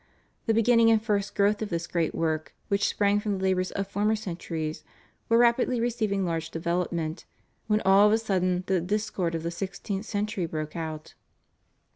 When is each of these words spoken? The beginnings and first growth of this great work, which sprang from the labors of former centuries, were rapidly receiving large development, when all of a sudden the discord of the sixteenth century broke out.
The 0.47 0.55
beginnings 0.55 0.89
and 0.89 0.99
first 0.99 1.35
growth 1.35 1.61
of 1.61 1.69
this 1.69 1.85
great 1.85 2.15
work, 2.15 2.55
which 2.69 2.87
sprang 2.89 3.19
from 3.19 3.37
the 3.37 3.43
labors 3.43 3.69
of 3.69 3.87
former 3.87 4.15
centuries, 4.15 4.83
were 5.29 5.37
rapidly 5.37 5.79
receiving 5.79 6.25
large 6.25 6.49
development, 6.49 7.25
when 7.67 7.81
all 7.85 8.07
of 8.07 8.11
a 8.13 8.17
sudden 8.17 8.63
the 8.65 8.81
discord 8.81 9.35
of 9.35 9.43
the 9.43 9.51
sixteenth 9.51 10.07
century 10.07 10.47
broke 10.47 10.75
out. 10.75 11.13